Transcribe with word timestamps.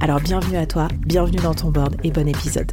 Alors 0.00 0.20
bienvenue 0.20 0.56
à 0.56 0.66
toi, 0.66 0.88
bienvenue 1.06 1.38
dans 1.38 1.54
ton 1.54 1.70
board 1.70 1.96
et 2.04 2.10
bon 2.10 2.28
épisode. 2.28 2.72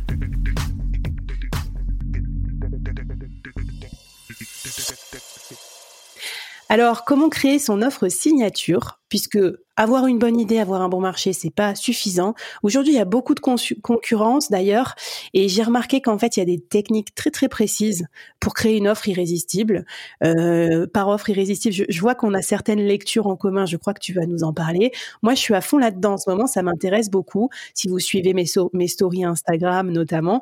Alors, 6.69 7.05
comment 7.05 7.29
créer 7.29 7.59
son 7.59 7.81
offre 7.81 8.07
signature? 8.07 8.99
Puisque 9.13 9.37
avoir 9.75 10.07
une 10.07 10.17
bonne 10.17 10.39
idée, 10.39 10.57
avoir 10.57 10.81
un 10.81 10.89
bon 10.89 10.99
marché, 10.99 11.33
c'est 11.33 11.53
pas 11.53 11.75
suffisant. 11.75 12.33
Aujourd'hui, 12.63 12.93
il 12.93 12.95
y 12.95 12.99
a 12.99 13.05
beaucoup 13.05 13.35
de 13.35 13.39
concurrence 13.39 14.49
d'ailleurs, 14.49 14.95
et 15.35 15.47
j'ai 15.47 15.61
remarqué 15.61 16.01
qu'en 16.01 16.17
fait, 16.17 16.35
il 16.35 16.39
y 16.39 16.41
a 16.41 16.47
des 16.47 16.59
techniques 16.59 17.13
très 17.13 17.29
très 17.29 17.47
précises 17.47 18.07
pour 18.39 18.55
créer 18.55 18.75
une 18.75 18.87
offre 18.87 19.07
irrésistible. 19.07 19.85
Euh, 20.23 20.87
par 20.91 21.09
offre 21.09 21.29
irrésistible, 21.29 21.85
je, 21.87 22.01
vois 22.01 22.15
qu'on 22.15 22.33
a 22.33 22.41
certaines 22.41 22.79
lectures 22.79 23.27
en 23.27 23.35
commun. 23.35 23.67
Je 23.67 23.77
crois 23.77 23.93
que 23.93 23.99
tu 23.99 24.13
vas 24.13 24.25
nous 24.25 24.43
en 24.43 24.51
parler. 24.51 24.91
Moi, 25.21 25.35
je 25.35 25.41
suis 25.41 25.53
à 25.53 25.61
fond 25.61 25.77
là-dedans 25.77 26.13
en 26.13 26.17
ce 26.17 26.27
moment. 26.27 26.47
Ça 26.47 26.63
m'intéresse 26.63 27.11
beaucoup. 27.11 27.51
Si 27.75 27.87
vous 27.87 27.99
suivez 27.99 28.33
mes, 28.33 28.47
stories 28.87 29.25
Instagram 29.25 29.91
notamment, 29.91 30.41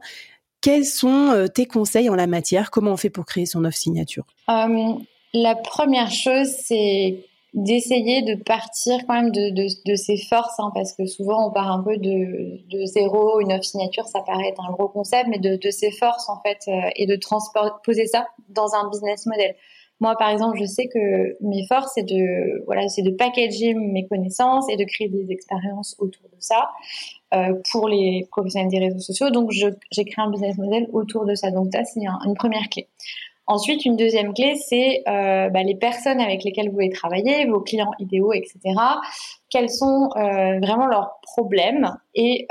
quels 0.61 0.85
sont 0.85 1.31
euh, 1.31 1.47
tes 1.47 1.65
conseils 1.65 2.09
en 2.09 2.15
la 2.15 2.25
matière? 2.25 2.71
Comment 2.71 2.91
on 2.91 2.97
fait 2.97 3.09
pour 3.09 3.25
créer 3.25 3.45
son 3.45 3.65
offre 3.65 3.75
signature? 3.75 4.23
Euh, 4.49 4.93
la 5.33 5.55
première 5.55 6.09
chose, 6.09 6.47
c'est 6.47 7.25
d'essayer 7.53 8.21
de 8.21 8.41
partir 8.41 9.05
quand 9.07 9.13
même 9.13 9.31
de, 9.31 9.49
de, 9.49 9.67
de 9.85 9.95
ses 9.95 10.17
forces, 10.17 10.57
hein, 10.59 10.71
parce 10.73 10.93
que 10.93 11.05
souvent 11.05 11.47
on 11.47 11.51
part 11.51 11.69
un 11.69 11.83
peu 11.83 11.97
de, 11.97 12.61
de 12.69 12.85
zéro, 12.85 13.41
une 13.41 13.51
offre 13.51 13.65
signature, 13.65 14.05
ça 14.07 14.21
paraît 14.21 14.47
être 14.47 14.63
un 14.65 14.71
gros 14.71 14.87
concept, 14.87 15.27
mais 15.27 15.39
de, 15.39 15.69
ses 15.69 15.91
forces 15.91 16.29
en 16.29 16.39
fait, 16.41 16.59
euh, 16.69 16.89
et 16.95 17.05
de 17.05 17.15
transposer 17.17 18.07
ça 18.07 18.27
dans 18.49 18.73
un 18.73 18.89
business 18.89 19.25
model. 19.25 19.55
Moi, 19.99 20.15
par 20.17 20.29
exemple, 20.31 20.57
je 20.59 20.65
sais 20.65 20.87
que 20.87 21.37
mes 21.41 21.63
forces, 21.67 21.91
c'est 21.93 22.03
de 22.03 22.63
voilà, 22.65 22.87
c'est 22.89 23.03
de 23.03 23.11
packager 23.11 23.75
mes 23.75 24.07
connaissances 24.07 24.67
et 24.67 24.75
de 24.75 24.83
créer 24.83 25.09
des 25.09 25.31
expériences 25.31 25.95
autour 25.99 26.23
de 26.23 26.37
ça 26.39 26.69
euh, 27.35 27.53
pour 27.71 27.87
les 27.87 28.27
professionnels 28.31 28.71
des 28.71 28.79
réseaux 28.79 28.99
sociaux. 28.99 29.29
Donc, 29.29 29.51
j'ai 29.51 30.05
créé 30.05 30.25
un 30.25 30.31
business 30.31 30.57
model 30.57 30.87
autour 30.91 31.25
de 31.25 31.35
ça. 31.35 31.51
Donc, 31.51 31.67
ça, 31.71 31.83
c'est 31.83 31.99
une 31.99 32.33
première 32.33 32.67
clé. 32.69 32.87
Ensuite, 33.51 33.83
une 33.83 33.97
deuxième 33.97 34.33
clé, 34.33 34.55
c'est 34.55 35.03
euh, 35.09 35.49
bah, 35.49 35.61
les 35.61 35.75
personnes 35.75 36.21
avec 36.21 36.45
lesquelles 36.45 36.67
vous 36.67 36.75
voulez 36.75 36.89
travailler, 36.89 37.45
vos 37.45 37.59
clients 37.59 37.91
idéaux, 37.99 38.31
etc. 38.31 38.59
Quels 39.49 39.69
sont 39.69 40.09
euh, 40.15 40.57
vraiment 40.61 40.87
leurs 40.87 41.19
problèmes 41.23 41.97
et 42.15 42.47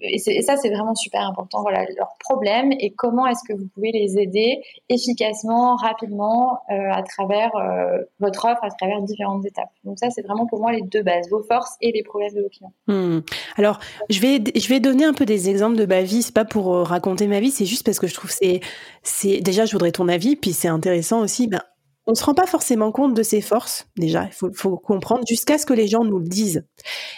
et, 0.00 0.18
ça, 0.18 0.56
c'est 0.56 0.70
vraiment 0.70 0.94
super 0.94 1.22
important. 1.22 1.62
Voilà, 1.62 1.84
leurs 1.96 2.14
problèmes 2.18 2.72
et 2.72 2.90
comment 2.90 3.26
est-ce 3.26 3.40
que 3.46 3.56
vous 3.56 3.66
pouvez 3.74 3.92
les 3.92 4.18
aider 4.18 4.62
efficacement, 4.88 5.76
rapidement, 5.76 6.60
euh, 6.70 6.74
à 6.92 7.02
travers 7.02 7.54
euh, 7.56 7.98
votre 8.20 8.44
offre, 8.46 8.62
à 8.62 8.70
travers 8.70 9.00
différentes 9.02 9.44
étapes. 9.44 9.70
Donc 9.84 9.98
ça, 9.98 10.10
c'est 10.10 10.22
vraiment 10.22 10.46
pour 10.46 10.60
moi 10.60 10.72
les 10.72 10.82
deux 10.82 11.02
bases, 11.02 11.28
vos 11.30 11.42
forces 11.42 11.76
et 11.80 11.92
les 11.92 12.02
problèmes 12.02 12.34
de 12.34 12.42
vos 12.42 12.48
clients. 12.48 12.72
Hmm. 12.86 13.20
Alors, 13.56 13.78
je 14.10 14.20
vais, 14.20 14.42
je 14.54 14.68
vais 14.68 14.80
donner 14.80 15.04
un 15.04 15.12
peu 15.14 15.24
des 15.24 15.48
exemples 15.48 15.76
de 15.76 15.86
ma 15.86 16.02
vie. 16.02 16.22
C'est 16.22 16.34
pas 16.34 16.44
pour 16.44 16.74
euh, 16.74 16.82
raconter 16.82 17.26
ma 17.26 17.40
vie, 17.40 17.50
c'est 17.50 17.66
juste 17.66 17.84
parce 17.84 17.98
que 17.98 18.06
je 18.06 18.14
trouve 18.14 18.30
c'est, 18.30 18.60
c'est 19.02 19.40
déjà, 19.40 19.64
je 19.64 19.72
voudrais 19.72 19.92
ton 19.92 20.08
avis, 20.08 20.36
puis 20.36 20.52
c'est 20.52 20.68
intéressant 20.68 21.20
aussi. 21.20 21.48
Ben, 21.48 21.60
on 22.06 22.12
ne 22.12 22.16
se 22.16 22.24
rend 22.24 22.34
pas 22.34 22.46
forcément 22.46 22.92
compte 22.92 23.14
de 23.14 23.22
ses 23.22 23.40
forces, 23.40 23.86
déjà, 23.96 24.26
il 24.26 24.52
faut, 24.54 24.76
comprendre, 24.76 25.24
jusqu'à 25.28 25.58
ce 25.58 25.64
que 25.64 25.72
les 25.72 25.88
gens 25.88 26.04
nous 26.04 26.18
le 26.18 26.28
disent. 26.28 26.64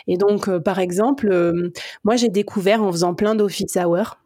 Et 0.06 0.16
donc, 0.16 0.48
euh, 0.48 0.60
par 0.60 0.78
exemple, 0.78 1.28
euh, 1.30 1.72
moi, 2.04 2.16
j'ai 2.16 2.28
découvert 2.28 2.82
en 2.82 2.92
faisant 2.92 3.14
plein 3.14 3.34
d'office 3.34 3.76
hours, 3.76 4.18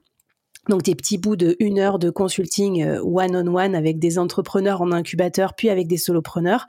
donc 0.69 0.83
des 0.83 0.95
petits 0.95 1.17
bouts 1.17 1.37
de 1.37 1.57
une 1.61 1.79
heure 1.79 1.99
de 1.99 2.11
consulting 2.11 2.83
euh, 2.83 3.01
one-on-one 3.03 3.75
avec 3.75 3.99
des 3.99 4.19
entrepreneurs 4.19 4.83
en 4.83 4.93
incubateur, 4.93 5.55
puis 5.55 5.71
avec 5.71 5.87
des 5.89 5.97
solopreneurs, 5.97 6.67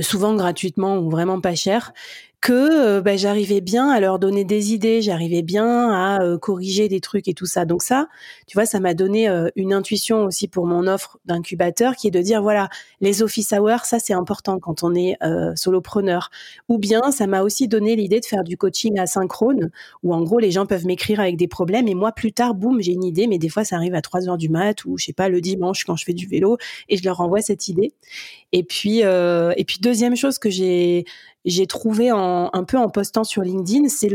souvent 0.00 0.34
gratuitement 0.34 0.98
ou 0.98 1.08
vraiment 1.08 1.40
pas 1.40 1.54
cher, 1.54 1.92
que 2.42 2.98
bah, 3.00 3.16
j'arrivais 3.16 3.60
bien 3.60 3.88
à 3.88 4.00
leur 4.00 4.18
donner 4.18 4.44
des 4.44 4.74
idées, 4.74 5.00
j'arrivais 5.00 5.42
bien 5.42 5.90
à 5.92 6.20
euh, 6.22 6.38
corriger 6.38 6.88
des 6.88 7.00
trucs 7.00 7.28
et 7.28 7.34
tout 7.34 7.46
ça. 7.46 7.64
Donc 7.64 7.84
ça, 7.84 8.08
tu 8.48 8.56
vois, 8.56 8.66
ça 8.66 8.80
m'a 8.80 8.94
donné 8.94 9.28
euh, 9.28 9.48
une 9.54 9.72
intuition 9.72 10.24
aussi 10.24 10.48
pour 10.48 10.66
mon 10.66 10.88
offre 10.88 11.18
d'incubateur 11.24 11.94
qui 11.94 12.08
est 12.08 12.10
de 12.10 12.20
dire 12.20 12.42
voilà, 12.42 12.68
les 13.00 13.22
office 13.22 13.52
hours, 13.52 13.84
ça 13.84 14.00
c'est 14.00 14.12
important 14.12 14.58
quand 14.58 14.82
on 14.82 14.92
est 14.94 15.16
solopreneur. 15.54 16.30
Ou 16.68 16.78
bien 16.78 17.12
ça 17.12 17.28
m'a 17.28 17.42
aussi 17.42 17.68
donné 17.68 17.94
l'idée 17.94 18.18
de 18.18 18.26
faire 18.26 18.42
du 18.42 18.56
coaching 18.56 18.98
asynchrone 18.98 19.70
où 20.02 20.12
en 20.12 20.22
gros 20.22 20.40
les 20.40 20.50
gens 20.50 20.66
peuvent 20.66 20.84
m'écrire 20.84 21.20
avec 21.20 21.36
des 21.36 21.46
problèmes 21.46 21.86
et 21.86 21.94
moi 21.94 22.10
plus 22.10 22.32
tard, 22.32 22.54
boum, 22.54 22.80
j'ai 22.82 22.92
une 22.92 23.04
idée, 23.04 23.28
mais 23.28 23.38
des 23.38 23.48
fois 23.48 23.62
ça 23.62 23.76
arrive 23.76 23.94
à 23.94 24.02
3 24.02 24.28
heures 24.28 24.38
du 24.38 24.48
mat 24.48 24.84
ou 24.84 24.98
je 24.98 25.04
sais 25.04 25.12
pas 25.12 25.28
le 25.28 25.40
dimanche 25.40 25.84
quand 25.84 25.94
je 25.94 26.04
fais 26.04 26.12
du 26.12 26.26
vélo 26.26 26.58
et 26.88 26.96
je 26.96 27.04
leur 27.04 27.20
envoie 27.20 27.40
cette 27.40 27.68
idée. 27.68 27.92
Et 28.50 28.64
puis 28.64 28.98
et 29.02 29.64
puis 29.64 29.78
deuxième 29.80 30.16
chose 30.16 30.38
que 30.40 30.50
j'ai 30.50 31.04
j'ai 31.44 31.66
trouvé 31.66 32.12
en, 32.12 32.50
un 32.52 32.64
peu 32.64 32.78
en 32.78 32.88
postant 32.88 33.24
sur 33.24 33.42
LinkedIn, 33.42 33.88
c'est 33.88 34.10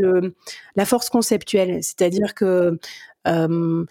la 0.76 0.86
force 0.86 1.10
conceptuelle, 1.10 1.80
c'est-à-dire 1.84 2.34
que 2.34 2.80
euh, 3.28 3.86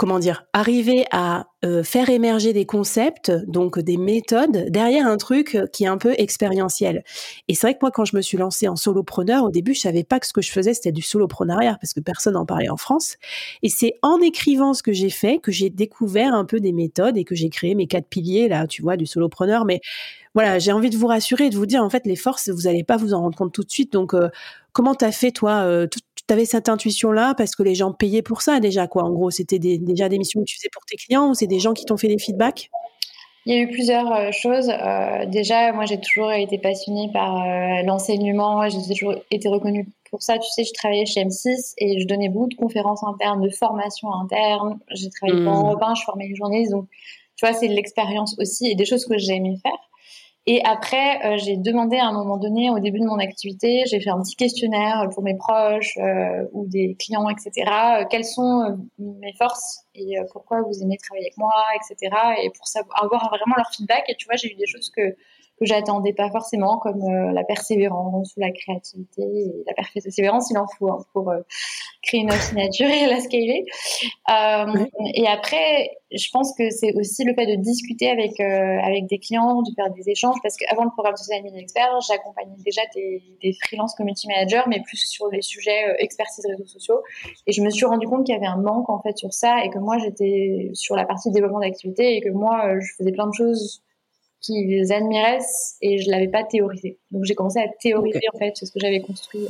comment 0.00 0.18
dire, 0.18 0.46
arriver 0.54 1.04
à 1.10 1.48
euh, 1.62 1.82
faire 1.82 2.08
émerger 2.08 2.54
des 2.54 2.64
concepts, 2.64 3.30
donc 3.46 3.78
des 3.78 3.98
méthodes, 3.98 4.70
derrière 4.70 5.06
un 5.06 5.18
truc 5.18 5.58
qui 5.74 5.84
est 5.84 5.88
un 5.88 5.98
peu 5.98 6.14
expérientiel. 6.16 7.04
Et 7.48 7.54
c'est 7.54 7.66
vrai 7.66 7.74
que 7.74 7.80
moi, 7.82 7.90
quand 7.90 8.06
je 8.06 8.16
me 8.16 8.22
suis 8.22 8.38
lancée 8.38 8.66
en 8.66 8.76
solopreneur, 8.76 9.44
au 9.44 9.50
début, 9.50 9.74
je 9.74 9.80
savais 9.80 10.02
pas 10.02 10.18
que 10.18 10.26
ce 10.26 10.32
que 10.32 10.40
je 10.40 10.50
faisais, 10.52 10.72
c'était 10.72 10.90
du 10.90 11.02
soloprenariat, 11.02 11.76
parce 11.78 11.92
que 11.92 12.00
personne 12.00 12.32
n'en 12.32 12.46
parlait 12.46 12.70
en 12.70 12.78
France. 12.78 13.18
Et 13.62 13.68
c'est 13.68 13.92
en 14.00 14.22
écrivant 14.22 14.72
ce 14.72 14.82
que 14.82 14.94
j'ai 14.94 15.10
fait 15.10 15.36
que 15.36 15.52
j'ai 15.52 15.68
découvert 15.68 16.32
un 16.32 16.46
peu 16.46 16.60
des 16.60 16.72
méthodes 16.72 17.18
et 17.18 17.24
que 17.24 17.34
j'ai 17.34 17.50
créé 17.50 17.74
mes 17.74 17.86
quatre 17.86 18.08
piliers, 18.08 18.48
là, 18.48 18.66
tu 18.66 18.80
vois, 18.80 18.96
du 18.96 19.04
solopreneur. 19.04 19.66
Mais 19.66 19.82
voilà, 20.32 20.58
j'ai 20.58 20.72
envie 20.72 20.88
de 20.88 20.96
vous 20.96 21.08
rassurer 21.08 21.46
et 21.46 21.50
de 21.50 21.56
vous 21.56 21.66
dire, 21.66 21.84
en 21.84 21.90
fait, 21.90 22.06
les 22.06 22.16
forces, 22.16 22.48
vous 22.48 22.62
n'allez 22.62 22.84
pas 22.84 22.96
vous 22.96 23.12
en 23.12 23.20
rendre 23.20 23.36
compte 23.36 23.52
tout 23.52 23.64
de 23.64 23.70
suite. 23.70 23.92
Donc, 23.92 24.14
euh, 24.14 24.30
comment 24.72 24.94
tu 24.94 25.04
as 25.04 25.12
fait, 25.12 25.30
toi, 25.30 25.64
euh, 25.66 25.86
tu 26.30 26.34
avais 26.34 26.44
cette 26.44 26.68
intuition-là 26.68 27.34
parce 27.36 27.56
que 27.56 27.64
les 27.64 27.74
gens 27.74 27.92
payaient 27.92 28.22
pour 28.22 28.40
ça 28.40 28.60
déjà, 28.60 28.86
quoi. 28.86 29.02
En 29.02 29.10
gros, 29.10 29.30
c'était 29.30 29.58
déjà 29.58 30.08
des 30.08 30.16
missions 30.16 30.38
que 30.38 30.44
tu 30.44 30.54
faisais 30.54 30.68
pour 30.72 30.84
tes 30.84 30.96
clients 30.96 31.30
ou 31.30 31.34
c'est 31.34 31.48
des 31.48 31.58
gens 31.58 31.72
qui 31.72 31.84
t'ont 31.84 31.96
fait 31.96 32.06
des 32.06 32.18
feedbacks? 32.18 32.70
Il 33.46 33.52
y 33.52 33.58
a 33.58 33.62
eu 33.62 33.68
plusieurs 33.68 34.12
euh, 34.12 34.30
choses. 34.30 34.70
Euh, 34.70 35.26
déjà, 35.26 35.72
moi, 35.72 35.86
j'ai 35.86 35.98
toujours 35.98 36.30
été 36.30 36.58
passionnée 36.58 37.10
par 37.12 37.34
euh, 37.34 37.82
l'enseignement. 37.82 38.68
J'ai 38.68 38.78
toujours 38.86 39.16
été 39.32 39.48
reconnue 39.48 39.88
pour 40.08 40.22
ça. 40.22 40.38
Tu 40.38 40.48
sais, 40.50 40.62
je 40.62 40.72
travaillais 40.72 41.04
chez 41.04 41.24
M6 41.24 41.72
et 41.78 41.98
je 41.98 42.06
donnais 42.06 42.28
beaucoup 42.28 42.48
de 42.48 42.54
conférences 42.54 43.02
internes, 43.02 43.40
de 43.40 43.50
formations 43.50 44.12
internes. 44.14 44.78
J'ai 44.92 45.10
travaillé 45.10 45.44
pour 45.44 45.52
mmh. 45.52 45.82
1, 45.82 45.94
je 45.96 46.02
formais 46.04 46.28
les 46.28 46.36
journalistes. 46.36 46.70
Donc, 46.70 46.86
tu 47.34 47.44
vois, 47.44 47.54
c'est 47.54 47.66
de 47.66 47.74
l'expérience 47.74 48.36
aussi 48.38 48.70
et 48.70 48.76
des 48.76 48.84
choses 48.84 49.04
que 49.04 49.18
j'ai 49.18 49.34
aimé 49.34 49.56
faire. 49.60 49.89
Et 50.46 50.62
après, 50.64 51.24
euh, 51.24 51.36
j'ai 51.36 51.56
demandé 51.56 51.98
à 51.98 52.06
un 52.06 52.12
moment 52.12 52.38
donné, 52.38 52.70
au 52.70 52.78
début 52.78 52.98
de 52.98 53.04
mon 53.04 53.18
activité, 53.18 53.84
j'ai 53.86 54.00
fait 54.00 54.10
un 54.10 54.20
petit 54.22 54.36
questionnaire 54.36 55.06
pour 55.12 55.22
mes 55.22 55.36
proches 55.36 55.96
euh, 55.98 56.46
ou 56.52 56.66
des 56.66 56.96
clients, 56.98 57.28
etc. 57.28 57.52
Euh, 58.00 58.04
quelles 58.10 58.24
sont 58.24 58.78
mes 58.98 59.34
forces 59.38 59.84
et 59.94 60.16
pourquoi 60.32 60.62
vous 60.62 60.82
aimez 60.82 60.96
travailler 60.96 61.26
avec 61.26 61.38
moi, 61.38 61.52
etc. 61.76 62.14
Et 62.42 62.50
pour 62.50 62.66
savoir, 62.66 63.02
avoir 63.02 63.28
vraiment 63.28 63.56
leur 63.56 63.70
feedback. 63.72 64.04
Et 64.08 64.14
tu 64.16 64.26
vois, 64.26 64.36
j'ai 64.36 64.52
eu 64.52 64.54
des 64.54 64.66
choses 64.66 64.90
que 64.90 65.16
que 65.60 65.66
j'attendais 65.66 66.14
pas 66.14 66.30
forcément, 66.30 66.78
comme 66.78 67.02
euh, 67.02 67.32
la 67.32 67.44
persévérance 67.44 68.34
ou 68.36 68.40
la 68.40 68.50
créativité. 68.50 69.22
Et 69.22 69.64
la 69.66 69.74
persévérance, 69.74 70.50
il 70.50 70.56
en 70.56 70.66
faut 70.78 70.90
hein, 70.90 71.04
pour 71.12 71.30
euh, 71.30 71.40
créer 72.02 72.20
une 72.20 72.30
signature 72.30 72.88
et 72.88 73.06
la 73.10 73.20
scaler. 73.20 73.64
Euh, 74.30 74.86
Et 75.14 75.28
après, 75.28 75.90
je 76.12 76.28
pense 76.32 76.54
que 76.56 76.70
c'est 76.70 76.94
aussi 76.94 77.24
le 77.24 77.34
fait 77.34 77.46
de 77.46 77.56
discuter 77.56 78.08
avec 78.08 78.40
euh, 78.40 78.78
avec 78.82 79.06
des 79.06 79.18
clients, 79.18 79.60
de 79.60 79.70
faire 79.76 79.90
des 79.90 80.08
échanges, 80.08 80.36
parce 80.42 80.56
qu'avant 80.56 80.84
le 80.84 80.90
programme 80.90 81.16
Social 81.16 81.42
Media 81.42 81.60
Expert, 81.60 82.00
j'accompagnais 82.08 82.56
déjà 82.64 82.80
des, 82.94 83.22
des 83.42 83.52
freelance 83.62 83.94
community 83.94 84.28
managers, 84.28 84.62
mais 84.66 84.80
plus 84.80 84.96
sur 84.96 85.28
les 85.28 85.42
sujets 85.42 85.94
expertise 85.98 86.46
réseaux 86.46 86.66
sociaux. 86.66 87.02
Et 87.46 87.52
je 87.52 87.60
me 87.60 87.68
suis 87.68 87.84
rendu 87.84 88.06
compte 88.08 88.24
qu'il 88.24 88.34
y 88.34 88.38
avait 88.38 88.46
un 88.46 88.56
manque 88.56 88.88
en 88.88 89.00
fait 89.02 89.18
sur 89.18 89.34
ça, 89.34 89.62
et 89.62 89.68
que 89.68 89.78
moi 89.80 89.98
j'étais 89.98 90.70
sur 90.74 90.96
la 90.96 91.04
partie 91.04 91.30
développement 91.30 91.60
d'activité, 91.60 92.16
et 92.16 92.20
que 92.20 92.30
moi 92.30 92.78
je 92.80 92.92
faisais 92.96 93.12
plein 93.12 93.26
de 93.26 93.34
choses 93.34 93.82
qui 94.40 94.64
les 94.66 94.92
admiraient 94.92 95.38
et 95.82 95.98
je 95.98 96.10
l'avais 96.10 96.28
pas 96.28 96.44
théorisé. 96.44 96.98
Donc 97.10 97.24
j'ai 97.24 97.34
commencé 97.34 97.58
à 97.58 97.68
théoriser 97.80 98.20
en 98.32 98.38
fait 98.38 98.56
ce 98.56 98.70
que 98.70 98.80
j'avais 98.80 99.00
construit. 99.00 99.46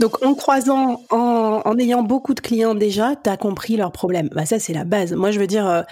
Donc 0.00 0.22
en 0.24 0.34
croisant, 0.34 1.02
en, 1.10 1.62
en, 1.64 1.78
ayant 1.78 2.02
beaucoup 2.02 2.34
de 2.34 2.40
clients 2.40 2.74
déjà, 2.74 3.16
tu 3.16 3.28
as 3.28 3.36
compris 3.36 3.76
leurs 3.76 3.92
problèmes. 3.92 4.28
Bah 4.32 4.46
ça 4.46 4.58
c'est 4.58 4.72
la 4.72 4.84
base. 4.84 5.12
Moi 5.12 5.30
je 5.30 5.40
veux 5.40 5.46
dire, 5.46 5.66
euh, 5.66 5.82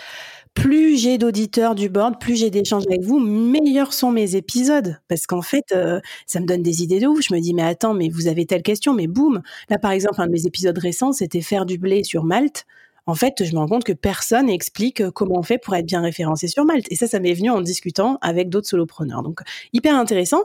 plus 0.54 0.96
j'ai 0.96 1.18
d'auditeurs 1.18 1.74
du 1.74 1.88
board, 1.88 2.18
plus 2.18 2.36
j'ai 2.36 2.50
d'échanges 2.50 2.84
avec 2.86 3.02
vous, 3.02 3.20
meilleurs 3.20 3.92
sont 3.92 4.10
mes 4.10 4.36
épisodes. 4.36 4.98
Parce 5.06 5.26
qu'en 5.26 5.42
fait, 5.42 5.64
euh, 5.72 6.00
ça 6.26 6.40
me 6.40 6.46
donne 6.46 6.62
des 6.62 6.82
idées 6.82 6.98
de 6.98 7.06
ouf. 7.06 7.20
Je 7.22 7.34
me 7.34 7.40
dis, 7.40 7.52
mais 7.52 7.62
attends, 7.62 7.94
mais 7.94 8.08
vous 8.08 8.26
avez 8.26 8.46
telle 8.46 8.62
question, 8.62 8.94
mais 8.94 9.06
boum. 9.06 9.42
Là 9.68 9.78
par 9.78 9.90
exemple, 9.90 10.20
un 10.20 10.26
de 10.26 10.32
mes 10.32 10.46
épisodes 10.46 10.78
récents, 10.78 11.12
c'était 11.12 11.42
faire 11.42 11.66
du 11.66 11.78
blé 11.78 12.04
sur 12.04 12.24
Malte. 12.24 12.64
En 13.08 13.14
fait, 13.14 13.44
je 13.44 13.52
me 13.52 13.58
rends 13.58 13.68
compte 13.68 13.84
que 13.84 13.92
personne 13.92 14.48
explique 14.48 15.00
euh, 15.00 15.10
comment 15.12 15.38
on 15.38 15.42
fait 15.42 15.58
pour 15.58 15.76
être 15.76 15.86
bien 15.86 16.00
référencé 16.00 16.48
sur 16.48 16.64
Malte. 16.64 16.86
Et 16.90 16.96
ça, 16.96 17.06
ça 17.06 17.20
m'est 17.20 17.34
venu 17.34 17.50
en 17.50 17.60
discutant 17.60 18.18
avec 18.20 18.48
d'autres 18.48 18.68
solopreneurs. 18.68 19.22
Donc, 19.22 19.40
hyper 19.72 19.94
intéressant. 19.94 20.42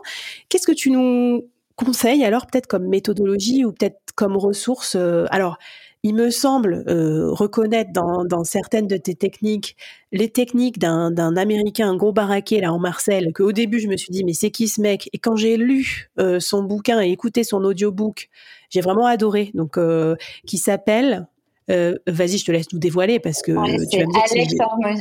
Qu'est-ce 0.49 0.67
que 0.67 0.71
tu 0.73 0.91
nous 0.91 1.43
conseil 1.83 2.23
alors 2.23 2.47
peut-être 2.47 2.67
comme 2.67 2.87
méthodologie 2.87 3.65
ou 3.65 3.71
peut-être 3.71 3.99
comme 4.15 4.37
ressource 4.37 4.95
euh, 4.95 5.25
Alors, 5.31 5.57
il 6.03 6.15
me 6.15 6.31
semble 6.31 6.83
euh, 6.87 7.31
reconnaître 7.31 7.91
dans, 7.93 8.25
dans, 8.25 8.43
certaines 8.43 8.87
de 8.87 8.97
tes 8.97 9.13
techniques 9.13 9.75
les 10.11 10.29
techniques 10.29 10.79
d'un, 10.79 11.15
Américain, 11.37 11.89
un 11.89 11.95
gros 11.95 12.11
baraquet 12.11 12.59
là 12.59 12.73
en 12.73 12.79
Marcel, 12.79 13.31
qu'au 13.33 13.51
début 13.51 13.79
je 13.79 13.87
me 13.87 13.97
suis 13.97 14.11
dit 14.11 14.23
mais 14.23 14.33
c'est 14.33 14.51
qui 14.51 14.67
ce 14.67 14.81
mec? 14.81 15.09
Et 15.13 15.19
quand 15.19 15.35
j'ai 15.35 15.57
lu 15.57 16.09
euh, 16.19 16.39
son 16.39 16.63
bouquin 16.63 17.01
et 17.01 17.11
écouté 17.11 17.43
son 17.43 17.63
audiobook, 17.63 18.29
j'ai 18.69 18.81
vraiment 18.81 19.05
adoré. 19.05 19.51
Donc, 19.53 19.77
qui 20.47 20.57
s'appelle 20.57 21.27
vas-y, 21.67 22.37
je 22.37 22.45
te 22.45 22.51
laisse 22.51 22.73
nous 22.73 22.79
dévoiler 22.79 23.19
parce 23.19 23.41
que 23.41 23.51
tu 23.51 23.53
vas 23.53 23.61
me 23.61 23.85
dire 23.85 24.05
Alex 24.29 24.55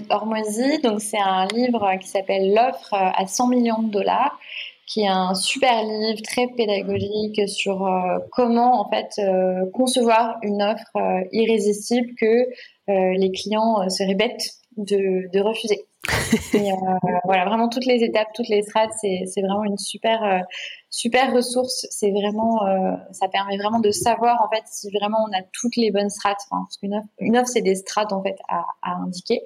Hormozy, 0.08 0.78
donc 0.82 1.00
c'est 1.00 1.18
un 1.18 1.46
livre 1.48 1.90
qui 2.00 2.06
s'appelle 2.06 2.54
L'offre 2.54 2.94
à 2.94 3.26
100 3.26 3.48
millions 3.48 3.82
de 3.82 3.90
dollars 3.90 4.38
qui 4.90 5.02
est 5.02 5.08
un 5.08 5.34
super 5.34 5.84
livre 5.84 6.20
très 6.22 6.48
pédagogique 6.56 7.48
sur 7.48 7.86
euh, 7.86 8.18
comment 8.32 8.80
en 8.80 8.90
fait 8.90 9.08
euh, 9.20 9.70
concevoir 9.72 10.38
une 10.42 10.60
offre 10.62 10.96
euh, 10.96 11.20
irrésistible 11.32 12.08
que 12.20 12.48
les 12.88 13.30
clients 13.30 13.88
seraient 13.88 14.16
bêtes 14.16 14.50
de, 14.76 15.30
de 15.32 15.40
refuser. 15.40 15.86
Et, 16.54 16.70
voilà, 17.24 17.44
vraiment 17.44 17.68
toutes 17.68 17.86
les 17.86 18.02
étapes, 18.02 18.28
toutes 18.34 18.48
les 18.48 18.62
strates, 18.62 18.92
c'est 19.00 19.42
vraiment 19.42 19.64
une 19.64 19.78
super 19.78 20.42
super 20.90 21.32
ressource. 21.32 21.86
C'est 21.90 22.10
vraiment, 22.10 22.66
euh, 22.66 22.96
ça 23.12 23.28
permet 23.28 23.56
vraiment 23.56 23.78
de 23.78 23.92
savoir 23.92 24.42
en 24.42 24.54
fait 24.54 24.62
si 24.66 24.90
vraiment 24.90 25.18
on 25.28 25.32
a 25.32 25.42
toutes 25.52 25.76
les 25.76 25.90
bonnes 25.90 26.10
strates. 26.10 26.40
Enfin, 26.50 26.64
parce 26.64 26.76
qu'une 26.76 26.94
offre, 26.94 27.06
une 27.18 27.36
offre 27.38 27.48
c'est 27.48 27.62
des 27.62 27.76
strates 27.76 28.12
en 28.12 28.22
fait 28.22 28.36
à, 28.48 28.64
à 28.82 28.96
indiquer. 28.96 29.40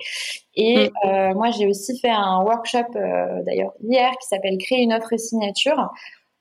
Et 0.55 0.89
mm. 0.89 1.09
euh, 1.09 1.35
moi 1.35 1.51
j'ai 1.51 1.67
aussi 1.69 1.99
fait 2.01 2.11
un 2.11 2.43
workshop 2.43 2.97
euh, 2.97 3.43
d'ailleurs 3.45 3.75
hier 3.83 4.11
qui 4.21 4.27
s'appelle 4.27 4.57
créer 4.59 4.81
une 4.81 4.93
offre 4.93 5.17
signature. 5.17 5.91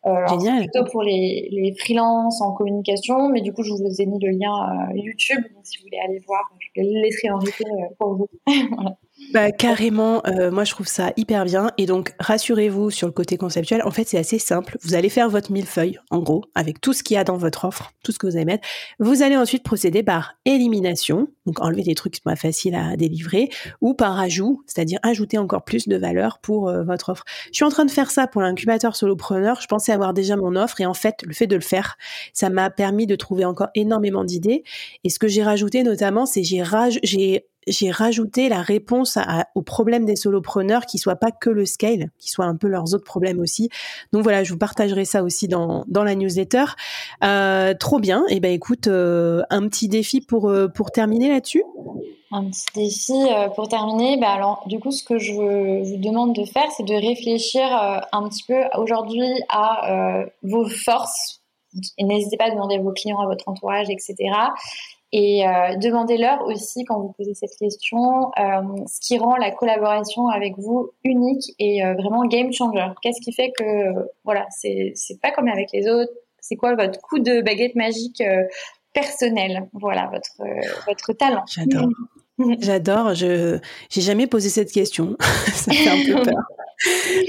Euh, 0.06 0.28
Génial. 0.28 0.64
Plutôt 0.64 0.84
pour 0.92 1.04
les, 1.04 1.48
les 1.52 1.74
freelances 1.80 2.42
en 2.42 2.52
communication, 2.52 3.30
mais 3.30 3.42
du 3.42 3.54
coup 3.54 3.64
je 3.64 3.72
vous 3.72 4.02
ai 4.02 4.06
mis 4.06 4.20
le 4.20 4.32
lien 4.32 4.90
YouTube. 4.94 5.42
Donc 5.54 5.66
si 5.66 5.78
vous 5.78 5.84
voulez 5.86 6.00
aller 6.00 6.20
voir, 6.28 6.42
je 6.76 6.82
le 6.82 7.02
laisserai 7.02 7.30
en 7.32 7.40
replay 7.40 7.72
pour 7.98 8.16
vous. 8.16 8.28
voilà. 8.76 8.98
Bah, 9.32 9.52
carrément, 9.52 10.22
euh, 10.28 10.52
moi 10.52 10.64
je 10.64 10.72
trouve 10.72 10.88
ça 10.88 11.12
hyper 11.18 11.46
bien. 11.46 11.72
Et 11.78 11.86
donc, 11.86 12.14
rassurez-vous 12.20 12.92
sur 12.92 13.08
le 13.08 13.14
côté 13.14 13.38
conceptuel. 13.38 13.82
En 13.84 13.90
fait, 13.90 14.08
c'est 14.08 14.20
assez 14.20 14.38
simple. 14.38 14.78
Vous 14.82 14.94
allez 14.94 15.10
faire 15.10 15.28
votre 15.30 15.52
millefeuille, 15.52 15.98
en 16.12 16.20
gros, 16.20 16.44
avec 16.54 16.80
tout 16.82 16.94
ce 16.94 17.02
qu'il 17.02 17.16
y 17.16 17.18
a 17.18 17.24
dans 17.24 17.38
votre 17.38 17.66
offre, 17.66 17.94
tout 18.04 18.12
ce 18.12 18.20
que 18.20 18.28
vous 18.28 18.36
allez 18.36 18.46
mettre. 18.46 18.68
Vous 19.00 19.24
allez 19.24 19.36
ensuite 19.36 19.64
procéder 19.64 20.04
par 20.04 20.36
élimination, 20.46 21.30
donc 21.48 21.60
enlever 21.62 21.82
des 21.82 21.96
trucs 21.96 22.14
qui 22.14 22.18
sont 22.18 22.30
pas 22.30 22.36
faciles 22.36 22.76
à 22.76 22.96
délivrer, 22.96 23.50
ou 23.82 23.96
par 23.96 24.20
ajout, 24.20 24.62
c'est-à-dire 24.68 25.00
ajouter 25.02 25.40
encore 25.40 25.64
plus 25.64 25.88
de 25.88 25.98
valeur 25.98 26.38
pour 26.40 26.70
euh, 26.70 26.84
votre 26.84 27.10
offre. 27.10 27.24
Je 27.48 27.56
suis 27.56 27.66
en 27.66 27.70
train 27.70 27.86
de 27.86 27.92
faire 27.92 28.12
ça 28.12 28.28
pour 28.28 28.42
l'incubateur 28.42 28.96
solopreneur. 28.96 29.60
Je 29.62 29.68
pensais 29.68 29.92
avoir 29.92 30.14
déjà 30.14 30.36
mon 30.36 30.56
offre 30.56 30.80
et 30.80 30.86
en 30.86 30.94
fait, 30.94 31.24
le 31.24 31.34
fait 31.34 31.48
de 31.48 31.56
le 31.56 31.62
faire, 31.62 31.98
ça 32.34 32.50
m'a 32.50 32.70
permis 32.70 33.08
de 33.08 33.16
trouver 33.16 33.46
encore 33.46 33.70
énormément 33.74 34.24
d'idées. 34.24 34.64
Et 35.04 35.10
ce 35.10 35.18
que 35.18 35.28
j'ai 35.28 35.44
rajouté 35.44 35.82
notamment, 35.82 36.26
c'est 36.26 36.44
j'ai 36.44 36.64
j'ai 37.02 37.48
j'ai 37.68 37.92
rajouté 37.92 38.50
la 38.50 38.62
réponse 38.62 39.18
à, 39.18 39.48
aux 39.56 39.62
problèmes 39.62 40.06
des 40.06 40.16
solopreneurs 40.16 40.86
qui 40.86 40.98
soit 40.98 41.16
pas 41.16 41.32
que 41.32 41.50
le 41.50 41.66
scale, 41.66 42.10
qui 42.18 42.30
soit 42.30 42.46
un 42.46 42.56
peu 42.56 42.68
leurs 42.68 42.94
autres 42.94 43.04
problèmes 43.04 43.40
aussi. 43.40 43.70
Donc 44.12 44.24
voilà, 44.24 44.44
je 44.44 44.52
vous 44.52 44.60
partagerai 44.60 45.06
ça 45.06 45.24
aussi 45.24 45.48
dans, 45.48 45.84
dans 45.88 46.04
la 46.04 46.16
newsletter. 46.16 46.66
Euh, 47.24 47.74
trop 47.74 48.00
bien. 48.00 48.24
Et 48.30 48.36
eh 48.36 48.40
ben 48.40 48.52
écoute, 48.52 48.88
euh, 48.88 49.44
un 49.50 49.68
petit 49.68 49.88
défi 49.88 50.22
pour 50.22 50.50
euh, 50.50 50.68
pour 50.68 50.92
terminer 50.92 51.30
là-dessus? 51.30 51.64
Un 52.32 52.46
petit 52.46 52.66
défi 52.74 53.14
pour 53.56 53.68
terminer. 53.68 54.18
Bah 54.18 54.32
alors, 54.32 54.64
du 54.66 54.80
coup, 54.80 54.92
ce 54.92 55.04
que 55.04 55.20
je 55.20 55.34
vous 55.34 55.98
demande 55.98 56.36
de 56.36 56.46
faire, 56.46 56.72
c'est 56.76 56.84
de 56.84 56.96
réfléchir 56.96 57.64
un 58.12 58.28
petit 58.28 58.44
peu 58.48 58.60
aujourd'hui 58.76 59.30
à 59.50 60.26
vos 60.42 60.68
forces. 60.68 61.42
N'hésitez 62.00 62.38
pas 62.38 62.46
à 62.46 62.50
demander 62.50 62.78
à 62.78 62.82
vos 62.82 62.92
clients, 62.92 63.20
à 63.20 63.28
votre 63.28 63.48
entourage, 63.48 63.88
etc. 63.92 64.16
Et 65.16 65.48
euh, 65.48 65.76
demandez-leur 65.76 66.42
aussi, 66.48 66.86
quand 66.86 67.00
vous 67.00 67.14
posez 67.16 67.36
cette 67.36 67.56
question, 67.60 68.32
euh, 68.40 68.62
ce 68.88 69.00
qui 69.00 69.20
rend 69.20 69.36
la 69.36 69.52
collaboration 69.52 70.28
avec 70.28 70.58
vous 70.58 70.90
unique 71.04 71.54
et 71.60 71.86
euh, 71.86 71.94
vraiment 71.94 72.26
game 72.26 72.52
changer. 72.52 72.88
Qu'est-ce 73.04 73.22
qui 73.22 73.32
fait 73.32 73.52
que, 73.56 74.10
voilà, 74.26 74.48
c'est 74.50 74.96
pas 75.22 75.30
comme 75.30 75.48
avec 75.48 75.70
les 75.72 75.88
autres? 75.88 76.12
C'est 76.42 76.56
quoi 76.56 76.74
votre 76.74 77.00
coup 77.00 77.20
de 77.20 77.42
baguette 77.42 77.76
magique 77.76 78.24
personnel? 78.92 79.70
Voilà, 79.74 80.10
votre, 80.12 80.50
votre 80.88 81.14
talent. 81.14 81.44
J'adore. 81.46 81.90
J'adore. 82.60 83.14
Je 83.14 83.60
j'ai 83.92 84.02
jamais 84.02 84.26
posé 84.26 84.50
cette 84.50 84.72
question. 84.72 85.16
Ça 85.54 85.72
fait 85.72 85.90
un 85.90 86.16
peu 86.16 86.24
peur 86.32 86.44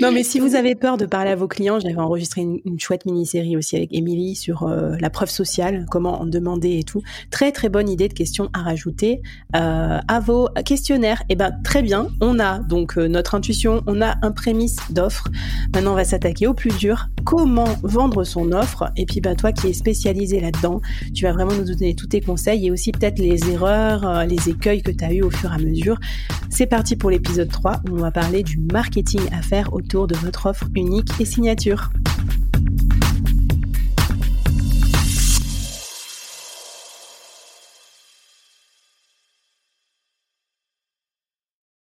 non, 0.00 0.10
mais 0.12 0.22
si 0.22 0.40
vous 0.40 0.54
avez 0.54 0.74
peur 0.74 0.96
de 0.96 1.06
parler 1.06 1.30
à 1.30 1.36
vos 1.36 1.46
clients, 1.46 1.78
j'avais 1.78 1.96
enregistré 1.96 2.40
une, 2.40 2.60
chouette 2.78 3.06
mini-série 3.06 3.56
aussi 3.56 3.76
avec 3.76 3.94
Émilie 3.94 4.34
sur 4.34 4.64
euh, 4.64 4.96
la 5.00 5.10
preuve 5.10 5.30
sociale, 5.30 5.86
comment 5.90 6.20
en 6.20 6.26
demander 6.26 6.78
et 6.78 6.82
tout. 6.82 7.02
Très 7.30 7.52
très 7.52 7.68
bonne 7.68 7.88
idée 7.88 8.08
de 8.08 8.12
questions 8.12 8.50
à 8.52 8.62
rajouter 8.62 9.22
euh, 9.54 10.00
à 10.06 10.20
vos 10.20 10.48
questionnaires. 10.64 11.22
Eh 11.28 11.36
ben 11.36 11.52
très 11.62 11.82
bien, 11.82 12.08
on 12.20 12.40
a 12.40 12.58
donc 12.58 12.98
euh, 12.98 13.06
notre 13.06 13.34
intuition, 13.34 13.82
on 13.86 14.02
a 14.02 14.16
un 14.22 14.32
prémisse 14.32 14.76
d'offre. 14.90 15.28
Maintenant, 15.72 15.92
on 15.92 15.96
va 15.96 16.04
s'attaquer 16.04 16.46
au 16.46 16.54
plus 16.54 16.76
dur. 16.76 17.06
Comment 17.24 17.76
vendre 17.82 18.24
son 18.24 18.52
offre? 18.52 18.90
Et 18.96 19.06
puis 19.06 19.20
bah 19.20 19.34
toi 19.34 19.52
qui 19.52 19.68
es 19.68 19.72
spécialisé 19.72 20.40
là-dedans, 20.40 20.80
tu 21.14 21.24
vas 21.24 21.32
vraiment 21.32 21.54
nous 21.54 21.64
donner 21.64 21.94
tous 21.94 22.08
tes 22.08 22.20
conseils 22.20 22.66
et 22.66 22.70
aussi 22.70 22.90
peut-être 22.90 23.18
les 23.18 23.50
erreurs, 23.50 24.26
les 24.26 24.48
écueils 24.48 24.82
que 24.82 24.90
tu 24.90 25.04
as 25.04 25.12
eu 25.12 25.22
au 25.22 25.30
fur 25.30 25.52
et 25.52 25.54
à 25.54 25.58
mesure. 25.58 25.98
C'est 26.50 26.66
parti 26.66 26.96
pour 26.96 27.10
l'épisode 27.10 27.50
3 27.50 27.82
où 27.88 27.94
on 27.94 28.00
va 28.00 28.10
parler 28.10 28.42
du 28.42 28.58
marketing 28.58 29.22
à 29.32 29.42
faire 29.44 29.72
autour 29.74 30.06
de 30.06 30.16
votre 30.16 30.46
offre 30.46 30.66
unique 30.74 31.10
et 31.20 31.24
signature. 31.24 31.90